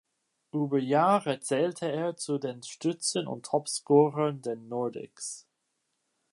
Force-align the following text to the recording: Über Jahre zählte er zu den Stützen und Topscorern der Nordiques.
Über 0.51 0.79
Jahre 0.79 1.41
zählte 1.41 1.85
er 1.91 2.17
zu 2.17 2.39
den 2.39 2.63
Stützen 2.63 3.27
und 3.27 3.45
Topscorern 3.45 4.41
der 4.41 4.55
Nordiques. 4.55 5.47